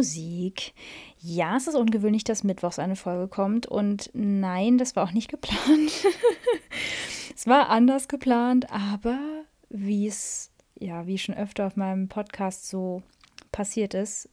[0.00, 0.72] Musik.
[1.18, 5.28] Ja, es ist ungewöhnlich, dass mittwochs eine Folge kommt und nein, das war auch nicht
[5.28, 5.92] geplant.
[7.36, 9.18] es war anders geplant, aber
[9.68, 13.02] wie es ja, wie schon öfter auf meinem Podcast so
[13.52, 14.30] passiert ist,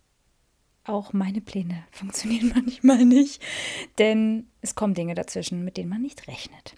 [0.85, 3.43] auch meine Pläne funktionieren manchmal nicht,
[3.97, 6.75] denn es kommen Dinge dazwischen, mit denen man nicht rechnet.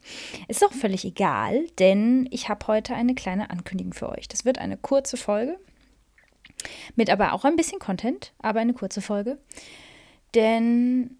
[0.47, 4.27] Ist auch völlig egal, denn ich habe heute eine kleine Ankündigung für euch.
[4.27, 5.59] Das wird eine kurze Folge,
[6.95, 9.37] mit aber auch ein bisschen Content, aber eine kurze Folge.
[10.35, 11.17] Denn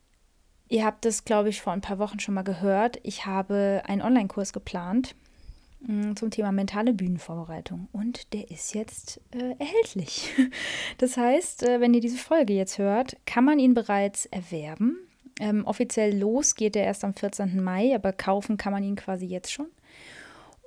[0.67, 2.99] ihr habt es, glaube ich, vor ein paar Wochen schon mal gehört.
[3.03, 5.15] Ich habe einen Online-Kurs geplant
[5.81, 7.87] mm, zum Thema mentale Bühnenvorbereitung.
[7.91, 10.33] Und der ist jetzt äh, erhältlich.
[10.97, 14.97] Das heißt, äh, wenn ihr diese Folge jetzt hört, kann man ihn bereits erwerben.
[15.39, 17.63] Ähm, offiziell los geht er erst am 14.
[17.63, 19.67] Mai, aber kaufen kann man ihn quasi jetzt schon.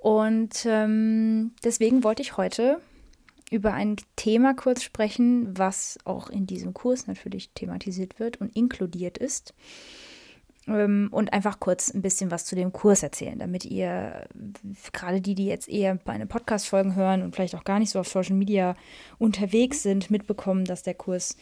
[0.01, 2.81] Und ähm, deswegen wollte ich heute
[3.53, 9.19] über ein Thema kurz sprechen, was auch in diesem Kurs natürlich thematisiert wird und inkludiert
[9.19, 9.55] ist.
[10.67, 14.27] Ähm, und einfach kurz ein bisschen was zu dem Kurs erzählen, damit ihr,
[14.93, 18.09] gerade die, die jetzt eher meine Podcast-Folgen hören und vielleicht auch gar nicht so auf
[18.09, 18.75] Social Media
[19.19, 21.37] unterwegs sind, mitbekommen, dass der Kurs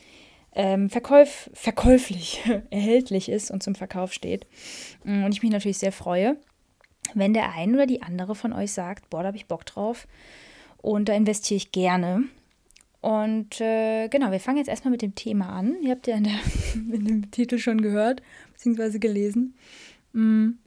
[0.53, 4.47] ähm, verkäuf verkäuflich erhältlich ist und zum Verkauf steht.
[5.05, 6.37] Und ich mich natürlich sehr freue,
[7.15, 10.09] wenn der eine oder die andere von euch sagt, boah, da habe ich Bock drauf
[10.83, 12.25] und da investiere ich gerne.
[13.01, 15.77] Und äh, genau, wir fangen jetzt erstmal mit dem Thema an.
[15.83, 16.41] Ihr habt ja in, der,
[16.75, 19.55] in dem Titel schon gehört, beziehungsweise gelesen.
[20.13, 20.59] Hm.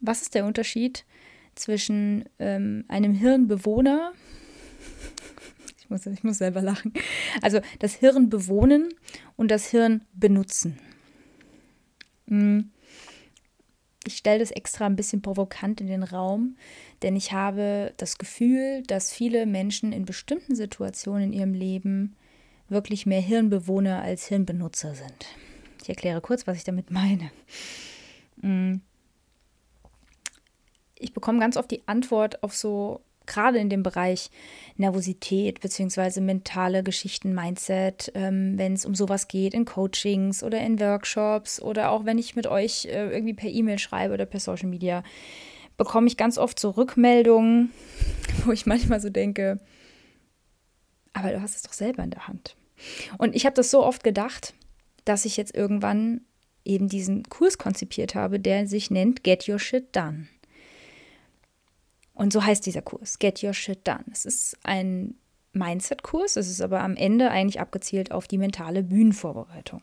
[0.00, 1.04] Was ist der Unterschied
[1.54, 4.12] zwischen ähm, einem Hirnbewohner,
[5.80, 6.92] ich muss, ich muss selber lachen,
[7.42, 8.90] also das Hirn bewohnen
[9.36, 10.78] und das Hirn benutzen?
[12.28, 12.70] Hm.
[14.06, 16.56] Ich stelle das extra ein bisschen provokant in den Raum,
[17.02, 22.16] denn ich habe das Gefühl, dass viele Menschen in bestimmten Situationen in ihrem Leben
[22.68, 25.26] wirklich mehr Hirnbewohner als Hirnbenutzer sind.
[25.82, 27.30] Ich erkläre kurz, was ich damit meine.
[28.36, 28.80] Mm.
[30.98, 34.30] Ich bekomme ganz oft die Antwort auf so gerade in dem Bereich
[34.76, 40.80] Nervosität beziehungsweise mentale Geschichten, Mindset, ähm, wenn es um sowas geht, in Coachings oder in
[40.80, 44.68] Workshops oder auch wenn ich mit euch äh, irgendwie per E-Mail schreibe oder per Social
[44.68, 45.02] Media,
[45.76, 47.70] bekomme ich ganz oft so Rückmeldungen,
[48.44, 49.60] wo ich manchmal so denke,
[51.12, 52.56] aber du hast es doch selber in der Hand.
[53.18, 54.54] Und ich habe das so oft gedacht,
[55.04, 56.20] dass ich jetzt irgendwann
[56.64, 60.26] eben diesen Kurs konzipiert habe, der sich nennt Get Your Shit Done.
[62.16, 64.04] Und so heißt dieser Kurs, Get Your Shit Done.
[64.10, 65.14] Es ist ein
[65.52, 69.82] Mindset-Kurs, es ist aber am Ende eigentlich abgezielt auf die mentale Bühnenvorbereitung.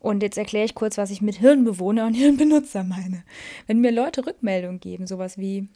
[0.00, 3.22] Und jetzt erkläre ich kurz, was ich mit Hirnbewohner und Hirnbenutzer meine.
[3.66, 5.68] Wenn mir Leute Rückmeldungen geben, sowas wie,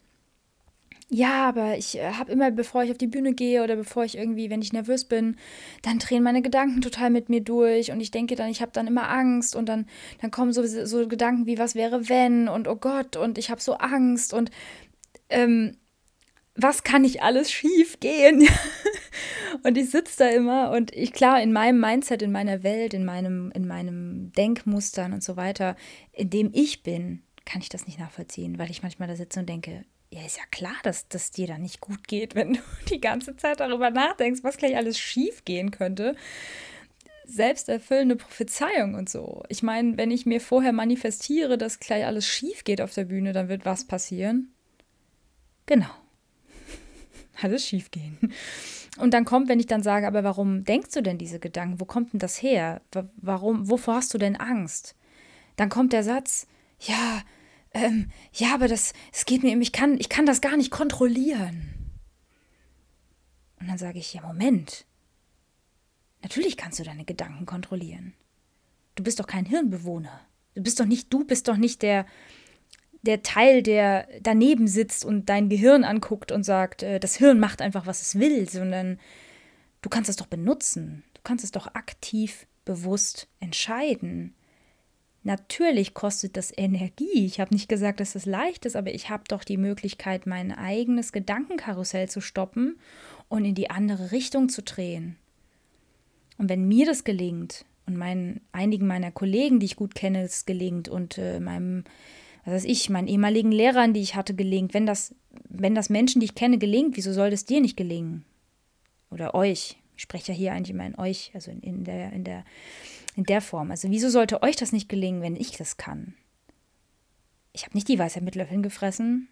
[1.13, 4.17] ja, aber ich äh, habe immer, bevor ich auf die Bühne gehe oder bevor ich
[4.17, 5.35] irgendwie, wenn ich nervös bin,
[5.81, 8.87] dann drehen meine Gedanken total mit mir durch und ich denke dann, ich habe dann
[8.87, 9.87] immer Angst und dann,
[10.21, 13.61] dann kommen so, so Gedanken wie, was wäre wenn und oh Gott und ich habe
[13.61, 14.51] so Angst und
[15.31, 15.77] ähm,
[16.55, 18.47] was kann nicht alles schief gehen?
[19.63, 23.05] und ich sitze da immer und ich, klar, in meinem Mindset, in meiner Welt, in
[23.05, 25.75] meinem, in meinem Denkmustern und so weiter,
[26.11, 29.49] in dem ich bin, kann ich das nicht nachvollziehen, weil ich manchmal da sitze und
[29.49, 32.59] denke, ja, ist ja klar, dass das dir da nicht gut geht, wenn du
[32.89, 36.15] die ganze Zeit darüber nachdenkst, was gleich alles schief gehen könnte.
[37.25, 39.43] Selbsterfüllende Prophezeiung und so.
[39.47, 43.31] Ich meine, wenn ich mir vorher manifestiere, dass gleich alles schief geht auf der Bühne,
[43.31, 44.53] dann wird was passieren?
[45.71, 45.87] Genau.
[47.41, 48.17] Alles schief gehen.
[48.97, 51.79] Und dann kommt, wenn ich dann sage, aber warum denkst du denn diese Gedanken?
[51.79, 52.81] Wo kommt denn das her?
[53.15, 54.95] Warum, wovor hast du denn Angst?
[55.55, 56.45] Dann kommt der Satz,
[56.77, 57.21] ja,
[57.73, 61.73] ähm, ja, aber das, es geht mir, ich kann, ich kann das gar nicht kontrollieren.
[63.61, 64.85] Und dann sage ich, ja, Moment.
[66.21, 68.13] Natürlich kannst du deine Gedanken kontrollieren.
[68.95, 70.19] Du bist doch kein Hirnbewohner.
[70.53, 72.05] Du bist doch nicht, du bist doch nicht der,
[73.03, 77.61] der Teil, der daneben sitzt und dein Gehirn anguckt und sagt, äh, das Hirn macht
[77.61, 78.99] einfach, was es will, sondern
[79.81, 81.03] du kannst es doch benutzen.
[81.13, 84.35] Du kannst es doch aktiv, bewusst entscheiden.
[85.23, 87.25] Natürlich kostet das Energie.
[87.25, 90.51] Ich habe nicht gesagt, dass das leicht ist, aber ich habe doch die Möglichkeit, mein
[90.51, 92.79] eigenes Gedankenkarussell zu stoppen
[93.29, 95.17] und in die andere Richtung zu drehen.
[96.39, 100.47] Und wenn mir das gelingt und meinen, einigen meiner Kollegen, die ich gut kenne, es
[100.47, 101.83] gelingt und äh, meinem
[102.43, 104.73] was weiß ich, meinen ehemaligen Lehrern, die ich hatte, gelingt.
[104.73, 105.15] Wenn das,
[105.47, 108.25] wenn das Menschen, die ich kenne, gelingt, wieso soll das dir nicht gelingen?
[109.11, 109.77] Oder euch?
[109.95, 112.43] Ich spreche ja hier eigentlich immer in euch, also in, in, der, in, der,
[113.15, 113.69] in der Form.
[113.69, 116.15] Also wieso sollte euch das nicht gelingen, wenn ich das kann?
[117.53, 119.27] Ich habe nicht die Weisheit mit Löffeln gefressen.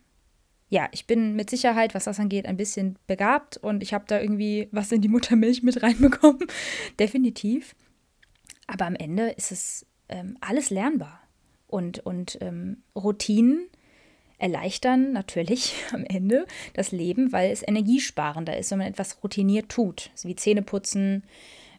[0.69, 4.19] ja, ich bin mit Sicherheit, was das angeht, ein bisschen begabt und ich habe da
[4.19, 6.45] irgendwie was in die Muttermilch mit reinbekommen.
[6.99, 7.75] Definitiv.
[8.67, 11.21] Aber am Ende ist es ähm, alles lernbar.
[11.69, 13.69] Und, und ähm, Routinen
[14.39, 20.09] erleichtern natürlich am Ende das Leben, weil es energiesparender ist, wenn man etwas routiniert tut.
[20.15, 21.23] So wie Zähneputzen,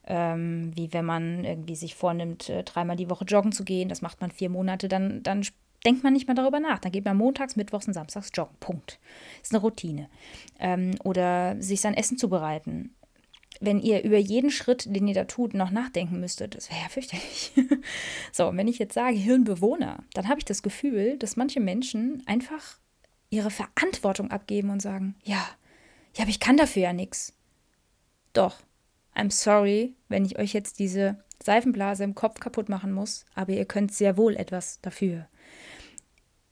[0.06, 3.88] ähm, wie wenn man irgendwie sich vornimmt, äh, dreimal die Woche joggen zu gehen.
[3.88, 5.44] Das macht man vier Monate, dann, dann
[5.84, 6.78] denkt man nicht mehr darüber nach.
[6.78, 8.56] Dann geht man montags, mittwochs und samstags joggen.
[8.60, 8.98] Punkt.
[9.42, 10.08] Ist eine Routine.
[10.58, 12.94] Ähm, oder sich sein Essen zubereiten.
[13.60, 16.88] Wenn ihr über jeden Schritt, den ihr da tut, noch nachdenken müsstet, das wäre ja
[16.88, 17.52] fürchterlich.
[18.32, 22.22] so, und wenn ich jetzt sage Hirnbewohner, dann habe ich das Gefühl, dass manche Menschen
[22.26, 22.78] einfach
[23.28, 25.46] ihre Verantwortung abgeben und sagen, ja,
[26.16, 27.34] ja, aber ich kann dafür ja nichts.
[28.32, 28.60] Doch,
[29.14, 33.64] I'm sorry, wenn ich euch jetzt diese Seifenblase im Kopf kaputt machen muss, aber ihr
[33.64, 35.28] könnt sehr wohl etwas dafür.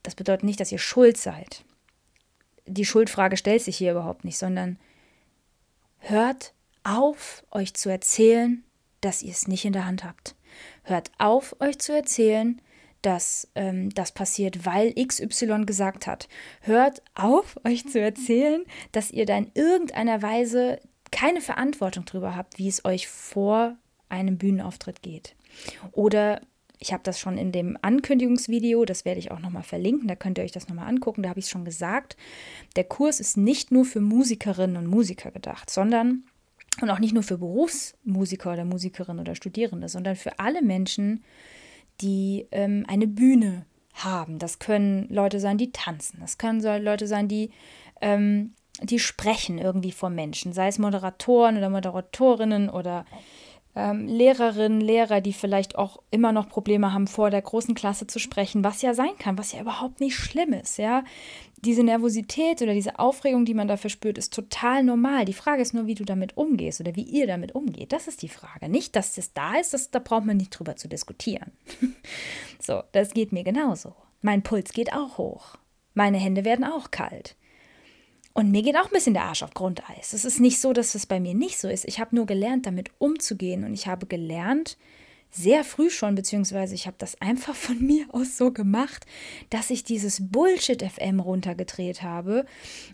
[0.02, 1.64] Das bedeutet nicht, dass ihr schuld seid.
[2.66, 4.78] Die Schuldfrage stellt sich hier überhaupt nicht, sondern
[5.98, 6.54] hört
[6.88, 8.64] auf, euch zu erzählen,
[9.00, 10.34] dass ihr es nicht in der Hand habt.
[10.82, 12.60] Hört auf, euch zu erzählen,
[13.02, 16.28] dass ähm, das passiert, weil XY gesagt hat.
[16.62, 20.80] Hört auf, euch zu erzählen, dass ihr da in irgendeiner Weise
[21.10, 23.76] keine Verantwortung darüber habt, wie es euch vor
[24.08, 25.36] einem Bühnenauftritt geht.
[25.92, 26.40] Oder
[26.80, 30.38] ich habe das schon in dem Ankündigungsvideo, das werde ich auch nochmal verlinken, da könnt
[30.38, 32.16] ihr euch das nochmal angucken, da habe ich es schon gesagt.
[32.76, 36.24] Der Kurs ist nicht nur für Musikerinnen und Musiker gedacht, sondern
[36.80, 41.24] und auch nicht nur für Berufsmusiker oder Musikerinnen oder Studierende, sondern für alle Menschen,
[42.00, 44.38] die ähm, eine Bühne haben.
[44.38, 47.50] Das können Leute sein, die tanzen, das können Leute sein, die
[48.00, 53.04] ähm, die sprechen irgendwie vor Menschen, sei es Moderatoren oder Moderatorinnen oder
[53.78, 58.18] ähm, Lehrerinnen, Lehrer, die vielleicht auch immer noch Probleme haben, vor der großen Klasse zu
[58.18, 61.04] sprechen, was ja sein kann, was ja überhaupt nicht schlimm ist, ja.
[61.64, 65.24] Diese Nervosität oder diese Aufregung, die man dafür spürt, ist total normal.
[65.24, 67.92] Die Frage ist nur, wie du damit umgehst oder wie ihr damit umgeht.
[67.92, 68.68] Das ist die Frage.
[68.68, 71.52] Nicht, dass das da ist, das, da braucht man nicht drüber zu diskutieren.
[72.60, 73.94] so, das geht mir genauso.
[74.22, 75.56] Mein Puls geht auch hoch.
[75.94, 77.36] Meine Hände werden auch kalt.
[78.38, 80.12] Und mir geht auch ein bisschen der Arsch auf Grundeis.
[80.12, 81.84] Es ist nicht so, dass es bei mir nicht so ist.
[81.86, 83.64] Ich habe nur gelernt, damit umzugehen.
[83.64, 84.78] Und ich habe gelernt,
[85.32, 89.06] sehr früh schon, beziehungsweise ich habe das einfach von mir aus so gemacht,
[89.50, 92.46] dass ich dieses Bullshit-FM runtergedreht habe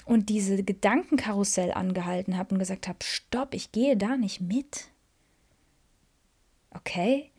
[0.06, 4.86] und diese Gedankenkarussell angehalten habe und gesagt habe, stopp, ich gehe da nicht mit.
[6.70, 7.30] Okay?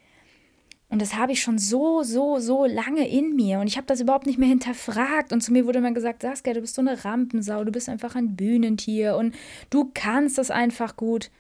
[0.90, 3.60] Und das habe ich schon so, so, so lange in mir.
[3.60, 5.34] Und ich habe das überhaupt nicht mehr hinterfragt.
[5.34, 8.16] Und zu mir wurde immer gesagt, Saskia, du bist so eine Rampensau, du bist einfach
[8.16, 9.36] ein Bühnentier und
[9.72, 11.32] du kannst das einfach gut.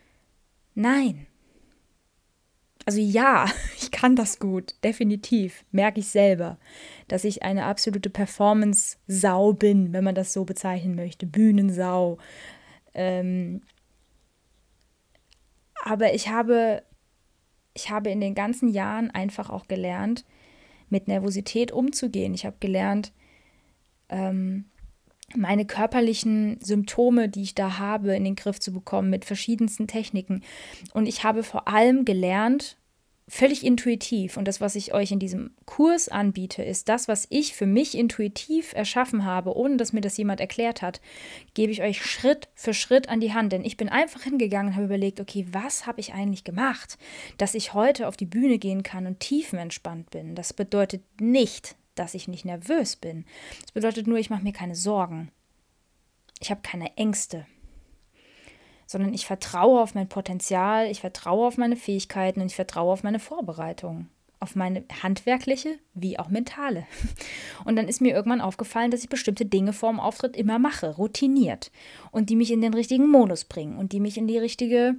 [0.74, 1.28] Nein.
[2.86, 3.46] Also ja,
[3.78, 6.58] ich kann das gut, definitiv, merke ich selber,
[7.08, 12.18] dass ich eine absolute Performance-Sau bin, wenn man das so bezeichnen möchte, Bühnensau.
[12.94, 13.62] Ähm,
[15.84, 16.84] aber ich habe
[17.76, 20.26] ich habe in den ganzen Jahren einfach auch gelernt,
[20.90, 22.34] mit Nervosität umzugehen.
[22.34, 23.12] Ich habe gelernt,
[24.10, 24.66] ähm,
[25.36, 30.44] meine körperlichen Symptome, die ich da habe, in den Griff zu bekommen mit verschiedensten Techniken.
[30.94, 32.78] Und ich habe vor allem gelernt,
[33.28, 34.38] völlig intuitiv.
[34.38, 37.98] Und das, was ich euch in diesem Kurs anbiete, ist das, was ich für mich
[37.98, 41.02] intuitiv erschaffen habe, ohne dass mir das jemand erklärt hat,
[41.54, 43.52] gebe ich euch Schritt für Schritt an die Hand.
[43.52, 46.98] Denn ich bin einfach hingegangen und habe überlegt, okay, was habe ich eigentlich gemacht,
[47.38, 50.36] dass ich heute auf die Bühne gehen kann und tiefenentspannt bin.
[50.36, 53.26] Das bedeutet nicht, dass ich nicht nervös bin.
[53.62, 55.32] Das bedeutet nur, ich mache mir keine Sorgen.
[56.40, 57.48] Ich habe keine Ängste
[58.86, 63.04] sondern ich vertraue auf mein Potenzial, ich vertraue auf meine Fähigkeiten und ich vertraue auf
[63.04, 64.08] meine Vorbereitung.
[64.42, 66.86] Auf meine handwerkliche wie auch mentale.
[67.66, 71.72] Und dann ist mir irgendwann aufgefallen, dass ich bestimmte Dinge vorm Auftritt immer mache, routiniert.
[72.12, 74.98] Und die mich in den richtigen Modus bringen und die mich in die richtige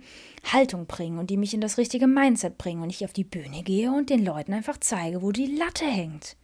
[0.50, 2.82] Haltung bringen und die mich in das richtige Mindset bringen.
[2.82, 6.36] Und ich auf die Bühne gehe und den Leuten einfach zeige, wo die Latte hängt.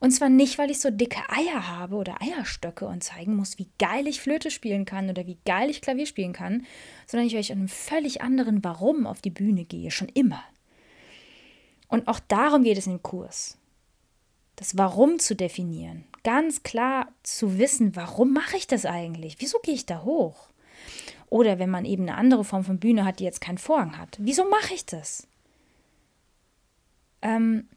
[0.00, 3.68] Und zwar nicht, weil ich so dicke Eier habe oder Eierstöcke und zeigen muss, wie
[3.78, 6.66] geil ich Flöte spielen kann oder wie geil ich Klavier spielen kann,
[7.06, 10.42] sondern ich euch an einem völlig anderen Warum auf die Bühne gehe, schon immer.
[11.88, 13.58] Und auch darum geht es im Kurs.
[14.56, 16.04] Das Warum zu definieren.
[16.24, 19.36] Ganz klar zu wissen, warum mache ich das eigentlich?
[19.38, 20.48] Wieso gehe ich da hoch?
[21.28, 24.16] Oder wenn man eben eine andere Form von Bühne hat, die jetzt keinen Vorhang hat.
[24.18, 25.26] Wieso mache ich das?
[27.22, 27.68] Ähm,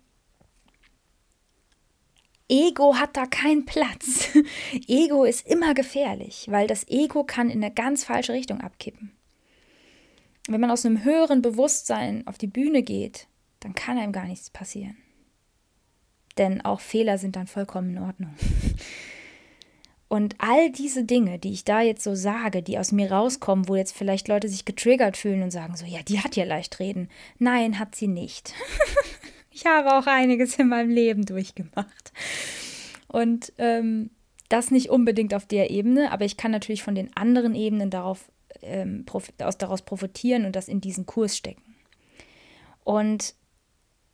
[2.53, 4.29] Ego hat da keinen Platz.
[4.87, 9.11] Ego ist immer gefährlich, weil das Ego kann in eine ganz falsche Richtung abkippen.
[10.47, 13.27] Wenn man aus einem höheren Bewusstsein auf die Bühne geht,
[13.59, 14.97] dann kann einem gar nichts passieren.
[16.37, 18.35] Denn auch Fehler sind dann vollkommen in Ordnung.
[20.07, 23.75] Und all diese Dinge, die ich da jetzt so sage, die aus mir rauskommen, wo
[23.75, 27.09] jetzt vielleicht Leute sich getriggert fühlen und sagen so, ja, die hat ja leicht reden.
[27.39, 28.53] Nein, hat sie nicht.
[29.53, 32.11] ich habe auch einiges in meinem Leben durchgemacht.
[33.07, 34.09] Und ähm,
[34.49, 38.31] das nicht unbedingt auf der Ebene, aber ich kann natürlich von den anderen Ebenen darauf,
[38.61, 41.75] ähm, aus, daraus profitieren und das in diesen Kurs stecken.
[42.83, 43.35] Und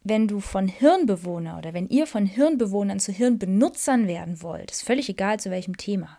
[0.03, 5.09] wenn du von Hirnbewohner oder wenn ihr von Hirnbewohnern zu Hirnbenutzern werden wollt, ist völlig
[5.09, 6.17] egal zu welchem Thema,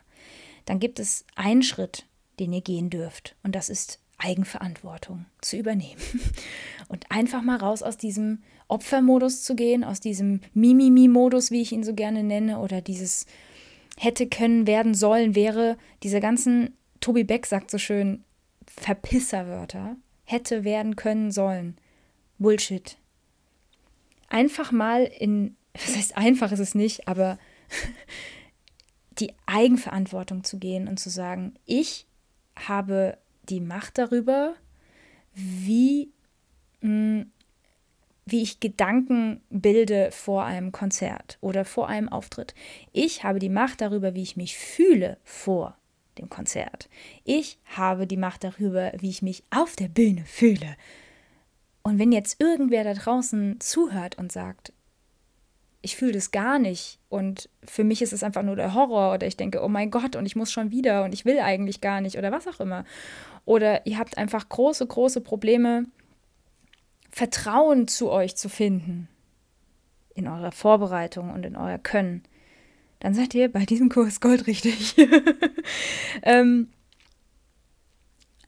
[0.67, 2.07] dann gibt es einen Schritt,
[2.39, 3.37] den ihr gehen dürft.
[3.43, 6.01] Und das ist Eigenverantwortung zu übernehmen.
[6.89, 11.85] Und einfach mal raus aus diesem Opfermodus zu gehen, aus diesem Mimimi-Modus, wie ich ihn
[11.85, 13.27] so gerne nenne, oder dieses
[13.97, 18.25] hätte, können, werden, sollen, wäre, diese ganzen, Tobi Beck sagt so schön,
[18.67, 21.77] Verpisserwörter, hätte, werden, können, sollen.
[22.39, 22.97] Bullshit
[24.31, 27.39] einfach mal in, was heißt einfach ist es nicht, aber
[29.19, 32.07] die Eigenverantwortung zu gehen und zu sagen, ich
[32.57, 33.19] habe
[33.51, 34.55] die Macht darüber,
[35.35, 36.11] wie,
[36.81, 37.33] mh, hm,
[38.27, 42.55] wie ich Gedanken bilde vor einem Konzert oder vor einem Auftritt.
[42.93, 45.77] Ich habe die Macht darüber, wie ich mich fühle vor
[46.17, 46.89] dem Konzert.
[47.25, 50.77] Ich habe die Macht darüber, wie ich mich auf der Bühne fühle
[51.83, 54.73] und wenn jetzt irgendwer da draußen zuhört und sagt,
[55.83, 59.27] ich fühle das gar nicht und für mich ist es einfach nur der Horror oder
[59.27, 62.01] ich denke, oh mein Gott und ich muss schon wieder und ich will eigentlich gar
[62.01, 62.85] nicht oder was auch immer.
[63.47, 65.87] Oder ihr habt einfach große, große Probleme,
[67.11, 69.09] Vertrauen zu euch zu finden
[70.15, 72.23] in eurer Vorbereitung und in euer Können,
[73.01, 74.95] dann seid ihr bei diesem Kurs goldrichtig.
[76.23, 76.69] ähm,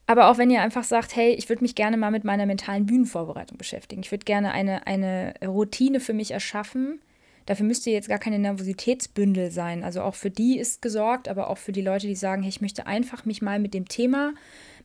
[0.06, 2.84] aber auch wenn ihr einfach sagt, hey, ich würde mich gerne mal mit meiner mentalen
[2.84, 4.02] Bühnenvorbereitung beschäftigen.
[4.02, 7.00] Ich würde gerne eine, eine Routine für mich erschaffen.
[7.46, 9.84] Dafür müsste jetzt gar keine Nervositätsbündel sein.
[9.84, 12.60] Also auch für die ist gesorgt, aber auch für die Leute, die sagen, hey, ich
[12.60, 14.34] möchte einfach mich mal mit dem Thema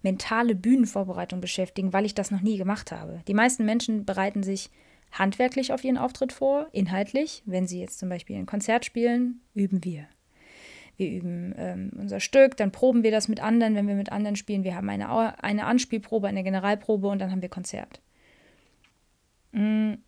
[0.04, 3.22] mentale Bühnenvorbereitung beschäftigen, weil ich das noch nie gemacht habe.
[3.28, 4.70] Die meisten Menschen bereiten sich
[5.12, 7.44] handwerklich auf ihren Auftritt vor, inhaltlich.
[7.46, 10.08] Wenn sie jetzt zum Beispiel ein Konzert spielen, üben wir
[10.98, 14.36] wir üben ähm, unser Stück, dann proben wir das mit anderen, wenn wir mit anderen
[14.36, 14.64] spielen.
[14.64, 18.02] Wir haben eine, eine Anspielprobe, eine Generalprobe und dann haben wir Konzert.
[19.52, 20.00] Mhm.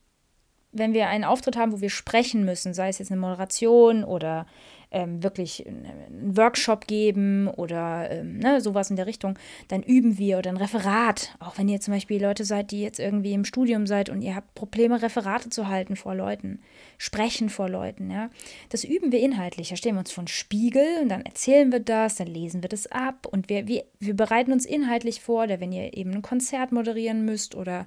[0.71, 4.45] Wenn wir einen Auftritt haben, wo wir sprechen müssen, sei es jetzt eine Moderation oder
[4.91, 10.39] ähm, wirklich einen Workshop geben oder ähm, ne, sowas in der Richtung, dann üben wir
[10.39, 11.35] oder ein Referat.
[11.39, 14.35] Auch wenn ihr zum Beispiel Leute seid, die jetzt irgendwie im Studium seid und ihr
[14.35, 16.59] habt Probleme, Referate zu halten vor Leuten,
[16.97, 18.29] sprechen vor Leuten, ja.
[18.69, 19.69] Das üben wir inhaltlich.
[19.69, 22.69] Da stellen wir uns vor einen Spiegel und dann erzählen wir das, dann lesen wir
[22.69, 26.21] das ab und wir, wir, wir bereiten uns inhaltlich vor, oder wenn ihr eben ein
[26.21, 27.85] Konzert moderieren müsst oder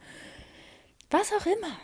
[1.11, 1.79] was auch immer.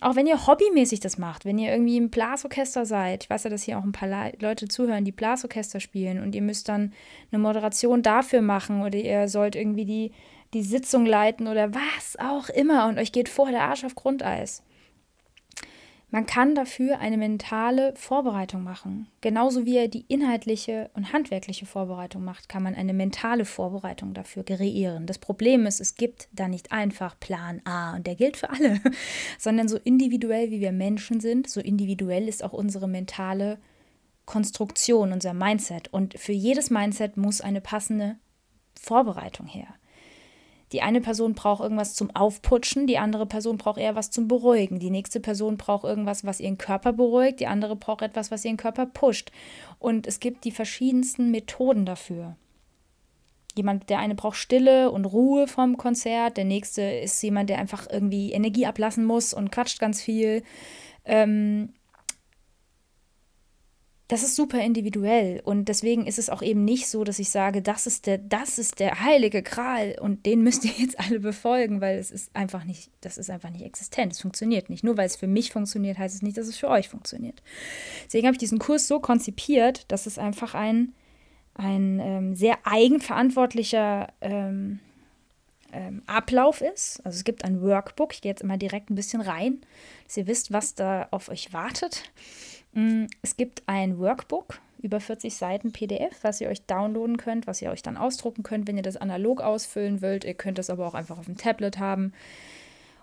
[0.00, 3.50] Auch wenn ihr hobbymäßig das macht, wenn ihr irgendwie im Blasorchester seid, ich weiß ja,
[3.50, 6.92] dass hier auch ein paar Leute zuhören, die Blasorchester spielen und ihr müsst dann
[7.32, 10.12] eine Moderation dafür machen oder ihr sollt irgendwie die,
[10.54, 14.62] die Sitzung leiten oder was auch immer und euch geht vorher der Arsch auf Grundeis.
[16.10, 19.08] Man kann dafür eine mentale Vorbereitung machen.
[19.20, 24.42] Genauso wie er die inhaltliche und handwerkliche Vorbereitung macht, kann man eine mentale Vorbereitung dafür
[24.42, 25.06] kreieren.
[25.06, 28.80] Das Problem ist, es gibt da nicht einfach Plan A und der gilt für alle,
[29.38, 33.58] sondern so individuell wie wir Menschen sind, so individuell ist auch unsere mentale
[34.24, 35.92] Konstruktion, unser Mindset.
[35.92, 38.16] Und für jedes Mindset muss eine passende
[38.80, 39.77] Vorbereitung her.
[40.72, 44.78] Die eine Person braucht irgendwas zum Aufputschen, die andere Person braucht eher was zum Beruhigen.
[44.78, 48.58] Die nächste Person braucht irgendwas, was ihren Körper beruhigt, die andere braucht etwas, was ihren
[48.58, 49.32] Körper pusht.
[49.78, 52.36] Und es gibt die verschiedensten Methoden dafür.
[53.56, 57.86] Jemand, der eine braucht Stille und Ruhe vom Konzert, der nächste ist jemand, der einfach
[57.90, 60.42] irgendwie Energie ablassen muss und quatscht ganz viel.
[61.04, 61.72] Ähm,
[64.08, 67.60] das ist super individuell und deswegen ist es auch eben nicht so, dass ich sage,
[67.60, 71.82] das ist der, das ist der heilige Gral und den müsst ihr jetzt alle befolgen,
[71.82, 74.12] weil es ist einfach nicht, das ist einfach nicht existent.
[74.12, 74.82] Es funktioniert nicht.
[74.82, 77.42] Nur weil es für mich funktioniert, heißt es nicht, dass es für euch funktioniert.
[78.06, 80.94] Deswegen habe ich diesen Kurs so konzipiert, dass es einfach ein,
[81.52, 84.78] ein ähm, sehr eigenverantwortlicher ähm,
[85.70, 87.04] ähm, Ablauf ist.
[87.04, 88.14] Also es gibt ein Workbook.
[88.14, 89.60] Ich gehe jetzt immer direkt ein bisschen rein,
[90.06, 92.04] dass ihr wisst, was da auf euch wartet.
[92.72, 97.60] Mm, es gibt ein Workbook, über 40 Seiten PDF, was ihr euch downloaden könnt, was
[97.62, 100.24] ihr euch dann ausdrucken könnt, wenn ihr das analog ausfüllen wollt.
[100.24, 102.12] Ihr könnt das aber auch einfach auf dem Tablet haben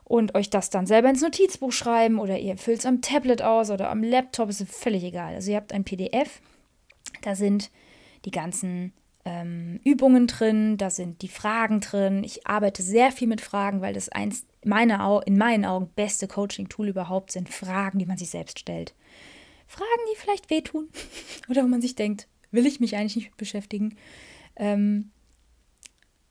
[0.05, 3.71] und euch das dann selber ins Notizbuch schreiben oder ihr füllt es am Tablet aus
[3.71, 5.33] oder am Laptop, ist völlig egal.
[5.33, 6.41] Also ihr habt ein PDF,
[7.23, 7.71] da sind
[8.23, 8.93] die ganzen
[9.25, 12.23] ähm, Übungen drin, da sind die Fragen drin.
[12.23, 16.87] Ich arbeite sehr viel mit Fragen, weil das eins meiner, in meinen Augen beste Coaching-Tool
[16.89, 18.93] überhaupt sind Fragen, die man sich selbst stellt.
[19.67, 20.89] Fragen, die vielleicht wehtun.
[21.49, 23.97] Oder wo man sich denkt, will ich mich eigentlich nicht mit beschäftigen.
[24.55, 25.11] Ähm,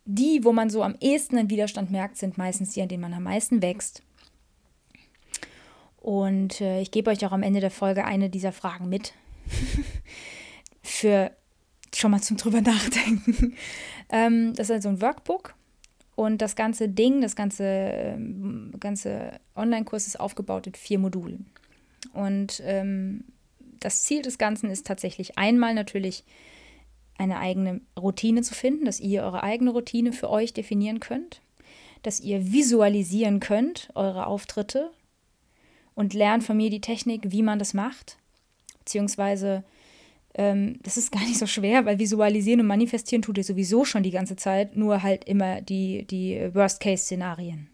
[0.07, 3.14] die, wo man so am ehesten einen Widerstand merkt, sind meistens die, an denen man
[3.14, 4.03] am meisten wächst.
[5.97, 9.14] Und äh, ich gebe euch auch am Ende der Folge eine dieser Fragen mit.
[10.83, 11.31] Für
[11.95, 13.55] schon mal zum drüber nachdenken.
[14.11, 15.55] ähm, das ist also ein Workbook.
[16.14, 21.47] Und das ganze Ding, das ganze, ähm, ganze Online-Kurs ist aufgebaut in vier Modulen.
[22.14, 23.25] Und ähm,
[23.80, 26.25] das Ziel des Ganzen ist tatsächlich einmal natürlich
[27.18, 31.40] eine eigene Routine zu finden, dass ihr eure eigene Routine für euch definieren könnt,
[32.02, 34.90] dass ihr visualisieren könnt, eure Auftritte
[35.94, 38.16] und lernt von mir die Technik, wie man das macht,
[38.80, 39.64] beziehungsweise
[40.35, 44.02] ähm, das ist gar nicht so schwer, weil visualisieren und manifestieren tut ihr sowieso schon
[44.02, 47.68] die ganze Zeit, nur halt immer die, die Worst-Case-Szenarien.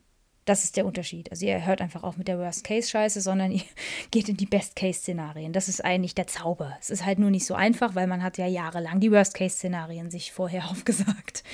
[0.50, 1.30] Das ist der Unterschied.
[1.30, 3.62] Also ihr hört einfach auf mit der Worst-Case-Scheiße, sondern ihr
[4.10, 5.52] geht in die Best-Case-Szenarien.
[5.52, 6.76] Das ist eigentlich der Zauber.
[6.80, 10.32] Es ist halt nur nicht so einfach, weil man hat ja jahrelang die Worst-Case-Szenarien sich
[10.32, 11.44] vorher aufgesagt.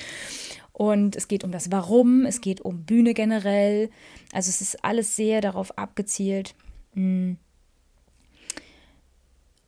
[0.73, 3.91] Und es geht um das Warum, es geht um Bühne generell.
[4.33, 6.55] Also es ist alles sehr darauf abgezielt,
[6.95, 7.37] mh, hm,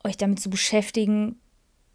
[0.06, 1.40] euch damit zu beschäftigen,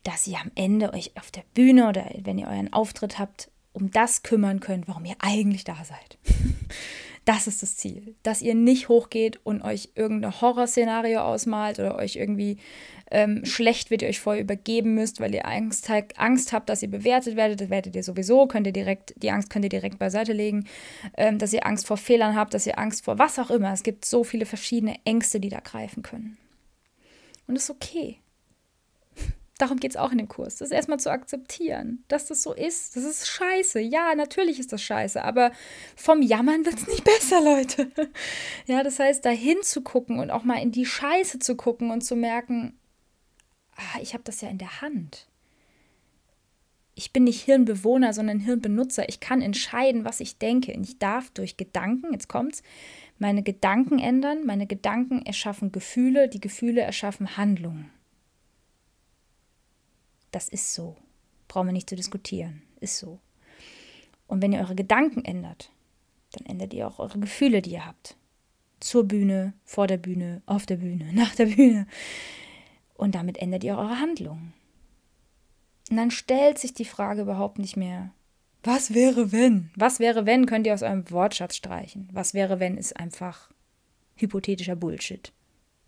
[0.04, 3.90] dass ihr am Ende euch auf der Bühne oder wenn ihr euren Auftritt habt, um
[3.90, 6.16] das kümmern könnt, warum ihr eigentlich da seid.
[7.24, 8.14] Das ist das Ziel.
[8.22, 12.58] Dass ihr nicht hochgeht und euch irgendein Horrorszenario ausmalt oder euch irgendwie
[13.10, 16.90] ähm, schlecht wird, ihr euch vorher übergeben müsst, weil ihr Angst, Angst habt, dass ihr
[16.90, 17.60] bewertet werdet.
[17.60, 20.66] Das werdet ihr sowieso, könnt ihr direkt, die Angst könnt ihr direkt beiseite legen.
[21.16, 23.72] Ähm, dass ihr Angst vor Fehlern habt, dass ihr Angst vor was auch immer.
[23.72, 26.36] Es gibt so viele verschiedene Ängste, die da greifen können.
[27.46, 28.18] Und das ist okay.
[29.64, 30.56] Darum geht es auch in dem Kurs.
[30.56, 32.96] Das erstmal zu akzeptieren, dass das so ist.
[32.96, 33.80] Das ist scheiße.
[33.80, 35.52] Ja, natürlich ist das scheiße, aber
[35.96, 37.90] vom Jammern wird es nicht besser, Leute.
[38.66, 42.02] Ja, das heißt, dahin zu gucken und auch mal in die Scheiße zu gucken und
[42.02, 42.78] zu merken,
[43.74, 45.28] ah, ich habe das ja in der Hand.
[46.94, 49.08] Ich bin nicht Hirnbewohner, sondern Hirnbenutzer.
[49.08, 50.72] Ich kann entscheiden, was ich denke.
[50.72, 52.62] Ich darf durch Gedanken, jetzt kommt's,
[53.18, 54.44] meine Gedanken ändern.
[54.44, 57.93] Meine Gedanken erschaffen Gefühle, die Gefühle erschaffen Handlungen.
[60.34, 60.96] Das ist so.
[61.46, 62.62] Brauchen wir nicht zu diskutieren.
[62.80, 63.20] Ist so.
[64.26, 65.70] Und wenn ihr eure Gedanken ändert,
[66.32, 68.16] dann ändert ihr auch eure Gefühle, die ihr habt.
[68.80, 71.86] Zur Bühne, vor der Bühne, auf der Bühne, nach der Bühne.
[72.94, 74.54] Und damit ändert ihr eure Handlungen.
[75.88, 78.10] Und dann stellt sich die Frage überhaupt nicht mehr,
[78.64, 79.70] was wäre wenn?
[79.76, 82.08] Was wäre wenn, könnt ihr aus eurem Wortschatz streichen.
[82.12, 83.52] Was wäre wenn, ist einfach
[84.16, 85.32] hypothetischer Bullshit.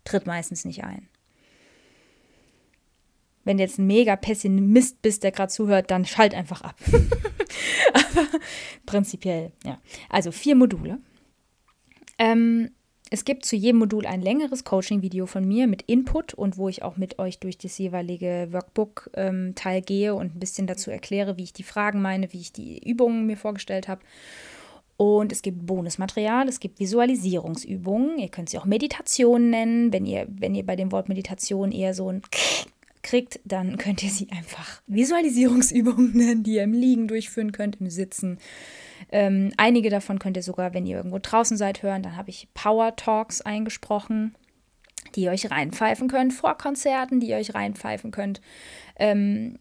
[0.05, 1.09] Tritt meistens nicht ein.
[3.47, 6.75] Wenn du jetzt ein mega Pessimist bist, der gerade zuhört, dann schalt einfach ab.
[7.93, 8.27] Aber
[8.85, 9.79] prinzipiell, ja.
[10.09, 10.97] Also vier Module.
[12.19, 12.71] Ähm,
[13.09, 16.83] es gibt zu jedem Modul ein längeres Coaching-Video von mir mit Input und wo ich
[16.83, 21.43] auch mit euch durch das jeweilige Workbook-Teil ähm, gehe und ein bisschen dazu erkläre, wie
[21.43, 24.01] ich die Fragen meine, wie ich die Übungen mir vorgestellt habe.
[24.97, 28.17] Und es gibt Bonusmaterial, es gibt Visualisierungsübungen.
[28.17, 29.93] Ihr könnt sie auch Meditation nennen.
[29.93, 32.23] Wenn ihr, wenn ihr bei dem Wort Meditation eher so ein
[33.07, 37.89] kriegt, dann könnt ihr sie einfach Visualisierungsübungen nennen, die ihr im Liegen durchführen könnt, im
[37.89, 38.37] Sitzen.
[39.11, 42.03] Ähm, einige davon könnt ihr sogar, wenn ihr irgendwo draußen seid, hören.
[42.03, 44.35] Dann habe ich Power Talks eingesprochen,
[45.15, 48.41] die ihr euch reinpfeifen könnt, vor Konzerten, die ihr euch reinpfeifen könnt.
[48.97, 49.57] Ähm,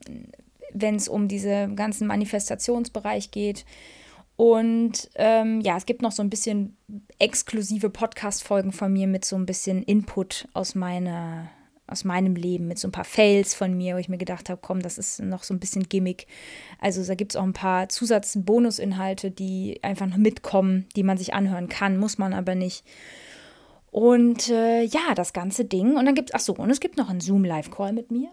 [0.73, 3.65] wenn es um diesen ganzen Manifestationsbereich geht.
[4.35, 6.77] Und ähm, ja, es gibt noch so ein bisschen
[7.21, 11.49] exklusive Podcast-Folgen von mir mit so ein bisschen Input aus meiner
[11.87, 14.61] aus meinem Leben mit so ein paar Fails von mir, wo ich mir gedacht habe,
[14.63, 16.27] komm, das ist noch so ein bisschen Gimmick.
[16.81, 21.35] Also da gibt es auch ein paar Zusatz-Bonusinhalte, die einfach noch mitkommen, die man sich
[21.35, 22.85] anhören kann, muss man aber nicht.
[23.91, 25.97] Und äh, ja, das ganze Ding.
[25.97, 28.31] Und dann gibt es, ach so, und es gibt noch einen Zoom-Live-Call mit mir.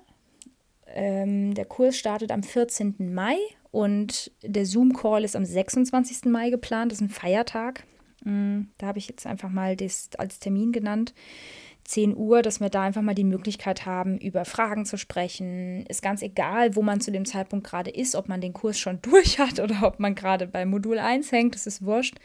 [0.87, 3.13] Ähm, der Kurs startet am 14.
[3.13, 3.37] Mai
[3.71, 6.25] und der Zoom-Call ist am 26.
[6.25, 6.91] Mai geplant.
[6.91, 7.85] Das ist ein Feiertag.
[8.23, 11.13] Mm, da habe ich jetzt einfach mal das als Termin genannt.
[11.85, 15.85] 10 Uhr, dass wir da einfach mal die Möglichkeit haben, über Fragen zu sprechen.
[15.87, 18.99] Ist ganz egal, wo man zu dem Zeitpunkt gerade ist, ob man den Kurs schon
[19.03, 22.15] durch hat oder ob man gerade bei Modul 1 hängt, das ist wurscht.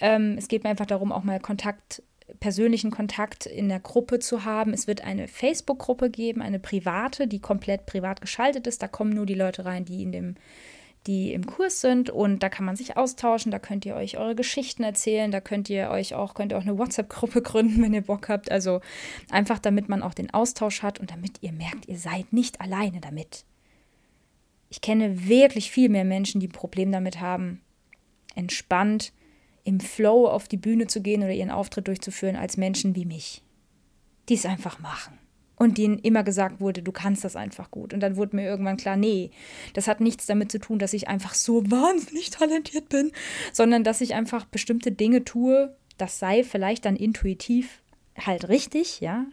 [0.00, 2.02] Ähm, es geht mir einfach darum, auch mal Kontakt,
[2.40, 4.72] persönlichen Kontakt in der Gruppe zu haben.
[4.72, 8.82] Es wird eine Facebook-Gruppe geben, eine private, die komplett privat geschaltet ist.
[8.82, 10.34] Da kommen nur die Leute rein, die in dem
[11.06, 14.34] die im Kurs sind und da kann man sich austauschen, da könnt ihr euch eure
[14.34, 18.02] Geschichten erzählen, da könnt ihr euch auch, könnt ihr auch eine WhatsApp-Gruppe gründen, wenn ihr
[18.02, 18.50] Bock habt.
[18.50, 18.80] Also
[19.30, 23.00] einfach damit man auch den Austausch hat und damit ihr merkt, ihr seid nicht alleine
[23.00, 23.44] damit.
[24.70, 27.60] Ich kenne wirklich viel mehr Menschen, die ein Problem damit haben,
[28.34, 29.12] entspannt
[29.62, 33.42] im Flow auf die Bühne zu gehen oder ihren Auftritt durchzuführen, als Menschen wie mich,
[34.28, 35.18] die es einfach machen
[35.56, 37.94] und denen immer gesagt wurde, du kannst das einfach gut.
[37.94, 39.30] Und dann wurde mir irgendwann klar, nee,
[39.72, 43.12] das hat nichts damit zu tun, dass ich einfach so wahnsinnig talentiert bin,
[43.52, 47.82] sondern dass ich einfach bestimmte Dinge tue, das sei vielleicht dann intuitiv
[48.18, 49.26] halt richtig, ja.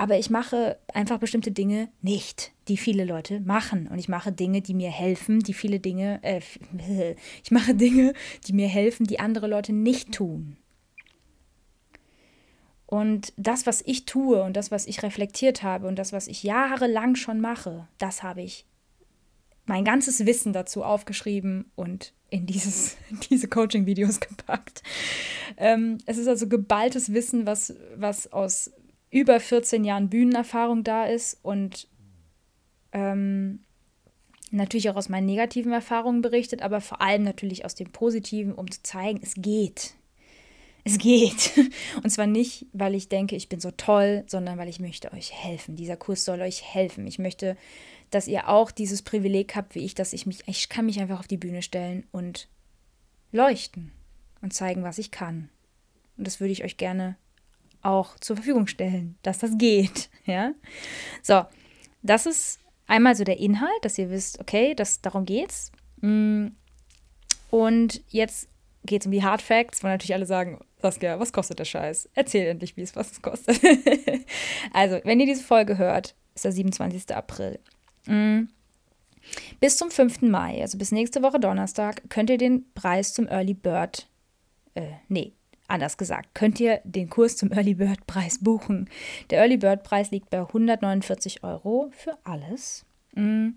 [0.00, 3.88] Aber ich mache einfach bestimmte Dinge nicht, die viele Leute machen.
[3.88, 6.40] Und ich mache Dinge, die mir helfen, die viele Dinge, äh,
[7.42, 8.12] ich mache Dinge,
[8.46, 10.56] die mir helfen, die andere Leute nicht tun.
[12.90, 16.42] Und das, was ich tue und das, was ich reflektiert habe und das, was ich
[16.42, 18.64] jahrelang schon mache, das habe ich
[19.66, 22.96] mein ganzes Wissen dazu aufgeschrieben und in dieses,
[23.30, 24.82] diese Coaching-Videos gepackt.
[25.58, 28.72] Ähm, es ist also geballtes Wissen, was, was aus
[29.10, 31.88] über 14 Jahren Bühnenerfahrung da ist und
[32.92, 33.60] ähm,
[34.50, 38.70] natürlich auch aus meinen negativen Erfahrungen berichtet, aber vor allem natürlich aus dem Positiven, um
[38.70, 39.97] zu zeigen, es geht
[40.88, 41.52] es geht.
[42.02, 45.32] Und zwar nicht, weil ich denke, ich bin so toll, sondern weil ich möchte euch
[45.32, 45.76] helfen.
[45.76, 47.06] Dieser Kurs soll euch helfen.
[47.06, 47.56] Ich möchte,
[48.10, 51.20] dass ihr auch dieses Privileg habt wie ich, dass ich mich, ich kann mich einfach
[51.20, 52.48] auf die Bühne stellen und
[53.32, 53.92] leuchten
[54.42, 55.48] und zeigen, was ich kann.
[56.16, 57.16] Und das würde ich euch gerne
[57.82, 60.10] auch zur Verfügung stellen, dass das geht.
[60.24, 60.52] Ja?
[61.22, 61.46] So,
[62.02, 65.72] das ist einmal so der Inhalt, dass ihr wisst, okay, das, darum geht's.
[66.02, 66.48] Mm.
[67.50, 68.50] Und jetzt
[68.88, 72.08] geht es um die Hard Facts, wo natürlich alle sagen, Saskia, was kostet der Scheiß?
[72.14, 73.60] Erzähl endlich, wie es was es kostet.
[74.72, 77.14] also, wenn ihr diese Folge hört, ist der 27.
[77.14, 77.58] April.
[78.06, 78.48] Mhm.
[79.60, 80.22] Bis zum 5.
[80.22, 84.08] Mai, also bis nächste Woche Donnerstag, könnt ihr den Preis zum Early Bird,
[84.74, 85.32] äh, nee,
[85.66, 88.88] anders gesagt, könnt ihr den Kurs zum Early Bird Preis buchen.
[89.28, 92.86] Der Early Bird Preis liegt bei 149 Euro für alles.
[93.14, 93.56] Mhm.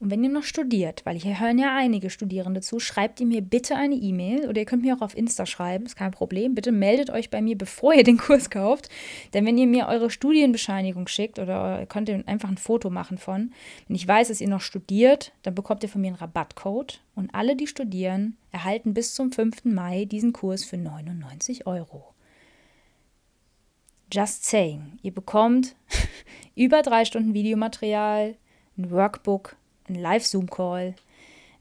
[0.00, 3.42] Und wenn ihr noch studiert, weil hier hören ja einige Studierende zu, schreibt ihr mir
[3.42, 6.54] bitte eine E-Mail oder ihr könnt mir auch auf Insta schreiben, ist kein Problem.
[6.54, 8.88] Bitte meldet euch bei mir, bevor ihr den Kurs kauft.
[9.34, 13.52] Denn wenn ihr mir eure Studienbescheinigung schickt oder könnt ihr einfach ein Foto machen von,
[13.88, 17.02] wenn ich weiß, dass ihr noch studiert, dann bekommt ihr von mir einen Rabattcode.
[17.14, 19.66] Und alle, die studieren, erhalten bis zum 5.
[19.66, 22.14] Mai diesen Kurs für 99 Euro.
[24.10, 24.98] Just saying.
[25.02, 25.76] Ihr bekommt
[26.54, 28.36] über drei Stunden Videomaterial,
[28.78, 29.56] ein Workbook,
[29.90, 30.94] ein Live-Zoom-Call,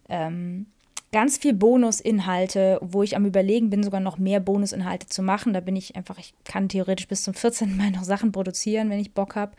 [0.08, 0.68] ähm,
[1.12, 5.54] ganz viel Bonusinhalte, wo ich am Überlegen bin, sogar noch mehr Bonusinhalte zu machen.
[5.54, 7.78] Da bin ich einfach, ich kann theoretisch bis zum 14.
[7.78, 9.54] Mai noch Sachen produzieren, wenn ich Bock habe,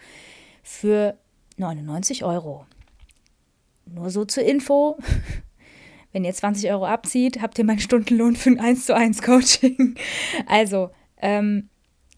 [0.62, 1.16] für
[1.56, 2.66] 99 Euro.
[3.86, 4.98] Nur so zur Info.
[6.12, 9.94] Wenn ihr 20 Euro abzieht, habt ihr meinen Stundenlohn für ein 1 zu 1 Coaching.
[10.46, 10.90] Also,
[11.22, 11.68] ähm,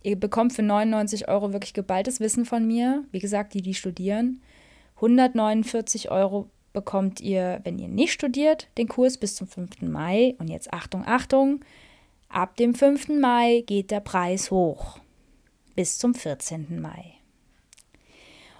[0.03, 3.05] ihr bekommt für 99 Euro wirklich geballtes Wissen von mir.
[3.13, 4.41] Wie gesagt, die, die studieren.
[5.03, 9.83] 149 Euro bekommt ihr, wenn ihr nicht studiert, den Kurs bis zum 5.
[9.83, 10.35] Mai.
[10.39, 11.61] Und jetzt Achtung, Achtung,
[12.29, 13.09] ab dem 5.
[13.21, 14.99] Mai geht der Preis hoch.
[15.75, 16.81] Bis zum 14.
[16.81, 17.15] Mai.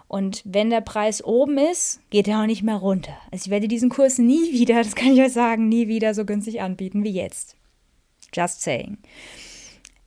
[0.09, 3.17] Und wenn der Preis oben ist, geht er auch nicht mehr runter.
[3.31, 6.27] Also ich werde diesen Kurs nie wieder, das kann ich euch sagen, nie wieder so
[6.27, 7.57] günstig anbieten wie jetzt.
[8.35, 8.99] Just saying.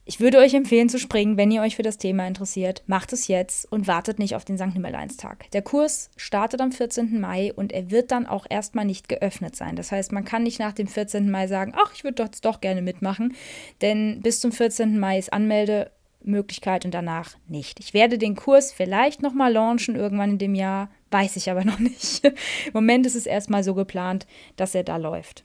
[0.07, 2.83] Ich würde euch empfehlen zu springen, wenn ihr euch für das Thema interessiert.
[2.85, 4.75] Macht es jetzt und wartet nicht auf den St.
[4.75, 5.49] Nimmerleinstag.
[5.49, 7.19] Der Kurs startet am 14.
[7.19, 9.75] Mai und er wird dann auch erstmal nicht geöffnet sein.
[9.75, 11.31] Das heißt, man kann nicht nach dem 14.
[11.31, 13.35] Mai sagen, ach, ich würde doch, doch gerne mitmachen,
[13.81, 14.99] denn bis zum 14.
[14.99, 17.79] Mai ist Anmeldemöglichkeit und danach nicht.
[17.79, 21.79] Ich werde den Kurs vielleicht nochmal launchen irgendwann in dem Jahr, weiß ich aber noch
[21.79, 22.23] nicht.
[22.23, 25.43] Im Moment ist es erstmal so geplant, dass er da läuft.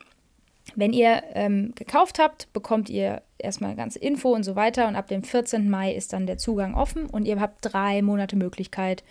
[0.77, 4.89] Wenn ihr ähm, gekauft habt, bekommt ihr erstmal ganz Info und so weiter.
[4.89, 5.69] Und ab dem 14.
[5.69, 9.03] Mai ist dann der Zugang offen und ihr habt drei Monate Möglichkeit,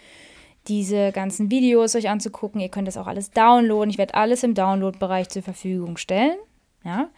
[0.67, 2.61] diese ganzen Videos euch anzugucken.
[2.61, 3.89] Ihr könnt das auch alles downloaden.
[3.89, 6.37] Ich werde alles im Download-Bereich zur Verfügung stellen.
[6.83, 7.09] Ja.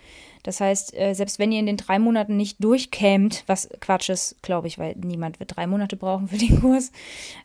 [0.43, 4.41] Das heißt, äh, selbst wenn ihr in den drei Monaten nicht durchkämt, was Quatsch ist,
[4.41, 6.91] glaube ich, weil niemand wird drei Monate brauchen für den Kurs,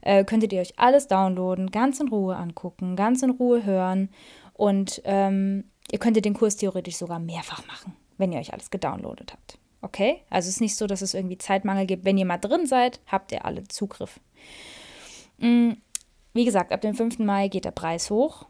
[0.01, 4.09] äh, könntet ihr euch alles downloaden, ganz in Ruhe angucken, ganz in Ruhe hören
[4.55, 9.33] und ähm, Ihr könntet den Kurs theoretisch sogar mehrfach machen, wenn ihr euch alles gedownloadet
[9.33, 9.59] habt.
[9.83, 10.23] Okay?
[10.31, 12.05] Also es ist nicht so, dass es irgendwie Zeitmangel gibt.
[12.05, 14.19] Wenn ihr mal drin seid, habt ihr alle Zugriff.
[15.39, 15.73] Mm,
[16.33, 17.21] wie gesagt, ab dem 5.
[17.21, 18.47] Mai geht der Preis hoch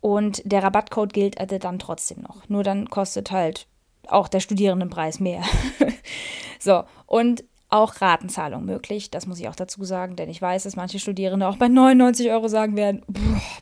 [0.00, 2.48] und der Rabattcode gilt also dann trotzdem noch.
[2.48, 3.66] Nur dann kostet halt
[4.06, 5.42] auch der Studierendenpreis mehr.
[6.58, 9.10] so, und auch Ratenzahlung möglich.
[9.10, 12.30] Das muss ich auch dazu sagen, denn ich weiß, dass manche Studierende auch bei 99
[12.30, 13.02] Euro sagen werden,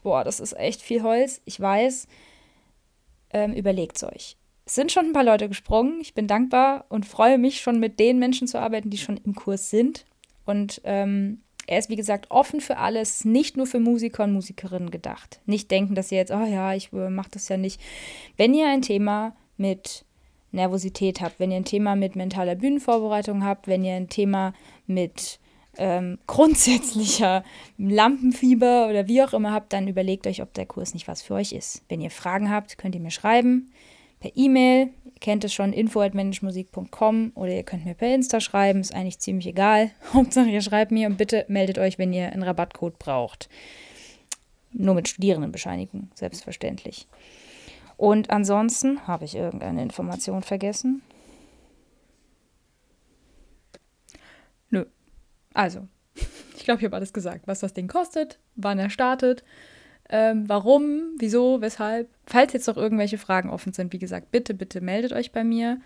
[0.02, 1.40] boah, das ist echt viel Holz.
[1.44, 2.06] Ich weiß,
[3.32, 4.36] ähm, überlegt es euch.
[4.64, 6.00] Es sind schon ein paar Leute gesprungen.
[6.00, 9.34] Ich bin dankbar und freue mich schon mit den Menschen zu arbeiten, die schon im
[9.34, 10.04] Kurs sind.
[10.44, 14.90] Und ähm, er ist, wie gesagt, offen für alles, nicht nur für Musiker und Musikerinnen
[14.90, 15.40] gedacht.
[15.46, 17.80] Nicht denken, dass ihr jetzt, oh ja, ich äh, mache das ja nicht.
[18.36, 20.04] Wenn ihr ein Thema mit
[20.50, 24.54] Nervosität habt, wenn ihr ein Thema mit mentaler Bühnenvorbereitung habt, wenn ihr ein Thema
[24.86, 25.40] mit
[25.78, 27.44] ähm, grundsätzlicher
[27.78, 31.34] Lampenfieber oder wie auch immer habt, dann überlegt euch, ob der Kurs nicht was für
[31.34, 31.82] euch ist.
[31.88, 33.70] Wenn ihr Fragen habt, könnt ihr mir schreiben
[34.22, 34.90] per E-Mail.
[35.04, 39.46] Ihr kennt es schon, info.managemusik.com oder ihr könnt mir per Insta schreiben, ist eigentlich ziemlich
[39.46, 39.90] egal.
[40.14, 43.48] Hauptsache ihr schreibt mir und bitte meldet euch, wenn ihr einen Rabattcode braucht.
[44.72, 47.06] Nur mit Studierendenbescheinigung, selbstverständlich.
[47.98, 51.02] Und ansonsten habe ich irgendeine Information vergessen.
[55.54, 55.86] Also,
[56.56, 59.44] ich glaube, ich habe alles gesagt, was das Ding kostet, wann er startet,
[60.08, 62.08] ähm, warum, wieso, weshalb.
[62.26, 65.80] Falls jetzt noch irgendwelche Fragen offen sind, wie gesagt, bitte, bitte meldet euch bei mir.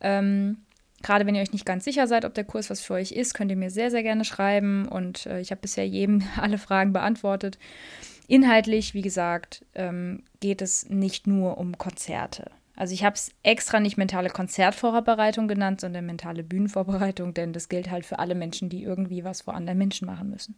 [0.00, 0.58] Ähm,
[1.02, 3.34] Gerade wenn ihr euch nicht ganz sicher seid, ob der Kurs was für euch ist,
[3.34, 4.86] könnt ihr mir sehr, sehr gerne schreiben.
[4.86, 7.58] Und äh, ich habe bisher jedem alle Fragen beantwortet.
[8.28, 12.50] Inhaltlich, wie gesagt, ähm, geht es nicht nur um Konzerte.
[12.74, 17.90] Also ich habe es extra nicht mentale Konzertvorbereitung genannt, sondern mentale Bühnenvorbereitung, denn das gilt
[17.90, 20.56] halt für alle Menschen, die irgendwie was vor anderen Menschen machen müssen.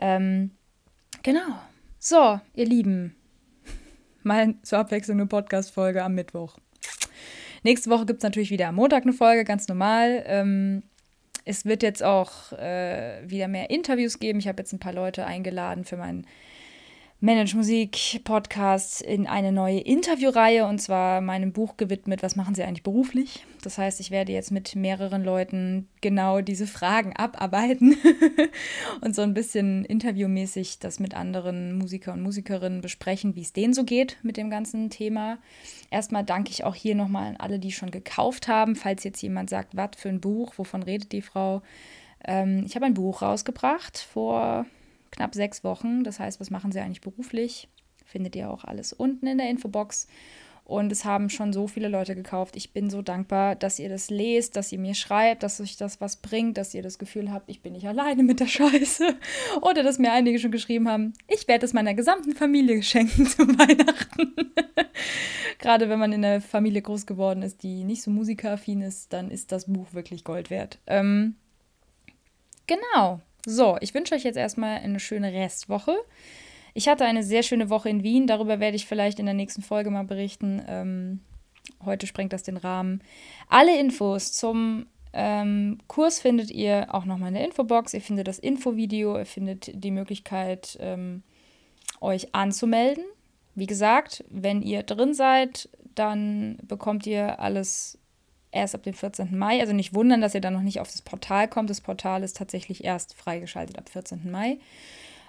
[0.00, 0.52] Ähm,
[1.22, 1.60] genau.
[1.98, 3.16] So, ihr Lieben,
[4.22, 6.56] mal zur Abwechslung eine Podcast-Folge am Mittwoch.
[7.62, 10.22] Nächste Woche gibt es natürlich wieder am Montag eine Folge, ganz normal.
[10.26, 10.84] Ähm,
[11.44, 14.38] es wird jetzt auch äh, wieder mehr Interviews geben.
[14.38, 16.26] Ich habe jetzt ein paar Leute eingeladen für meinen
[17.20, 22.62] Manage Musik Podcast in eine neue Interviewreihe und zwar meinem Buch gewidmet, was machen Sie
[22.62, 23.46] eigentlich beruflich?
[23.62, 27.96] Das heißt, ich werde jetzt mit mehreren Leuten genau diese Fragen abarbeiten
[29.00, 33.72] und so ein bisschen interviewmäßig das mit anderen Musiker und Musikerinnen besprechen, wie es denen
[33.72, 35.38] so geht mit dem ganzen Thema.
[35.90, 38.76] Erstmal danke ich auch hier nochmal an alle, die schon gekauft haben.
[38.76, 41.62] Falls jetzt jemand sagt, was für ein Buch, wovon redet die Frau?
[42.26, 44.66] Ähm, ich habe ein Buch rausgebracht vor
[45.10, 46.04] knapp sechs Wochen.
[46.04, 47.68] Das heißt, was machen sie eigentlich beruflich?
[48.04, 50.06] Findet ihr auch alles unten in der Infobox.
[50.66, 52.56] Und es haben schon so viele Leute gekauft.
[52.56, 56.00] Ich bin so dankbar, dass ihr das lest, dass ihr mir schreibt, dass euch das
[56.00, 59.16] was bringt, dass ihr das Gefühl habt, ich bin nicht alleine mit der Scheiße.
[59.62, 63.46] Oder dass mir einige schon geschrieben haben, ich werde es meiner gesamten Familie schenken zu
[63.46, 64.34] Weihnachten.
[65.60, 69.30] Gerade wenn man in einer Familie groß geworden ist, die nicht so musikeraffin ist, dann
[69.30, 70.80] ist das Buch wirklich Gold wert.
[70.88, 71.36] Ähm,
[72.66, 73.20] genau.
[73.48, 75.96] So, ich wünsche euch jetzt erstmal eine schöne Restwoche.
[76.74, 78.26] Ich hatte eine sehr schöne Woche in Wien.
[78.26, 80.60] Darüber werde ich vielleicht in der nächsten Folge mal berichten.
[80.66, 81.20] Ähm,
[81.84, 83.02] heute sprengt das den Rahmen.
[83.48, 87.94] Alle Infos zum ähm, Kurs findet ihr auch nochmal in der Infobox.
[87.94, 91.22] Ihr findet das Infovideo, ihr findet die Möglichkeit, ähm,
[92.00, 93.04] euch anzumelden.
[93.54, 97.96] Wie gesagt, wenn ihr drin seid, dann bekommt ihr alles
[98.52, 99.36] erst ab dem 14.
[99.36, 99.60] Mai.
[99.60, 101.70] Also nicht wundern, dass ihr dann noch nicht auf das Portal kommt.
[101.70, 104.30] Das Portal ist tatsächlich erst freigeschaltet ab 14.
[104.30, 104.58] Mai.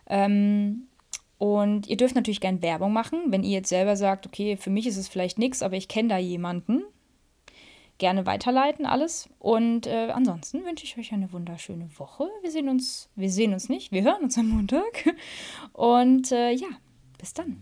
[0.09, 0.87] Ähm,
[1.37, 4.87] und ihr dürft natürlich gern Werbung machen, wenn ihr jetzt selber sagt, okay, für mich
[4.87, 6.83] ist es vielleicht nichts, aber ich kenne da jemanden.
[7.99, 9.29] Gerne weiterleiten alles.
[9.39, 12.27] Und äh, ansonsten wünsche ich euch eine wunderschöne Woche.
[12.41, 15.15] Wir sehen uns, wir sehen uns nicht, wir hören uns am Montag.
[15.73, 16.67] Und äh, ja,
[17.17, 17.61] bis dann.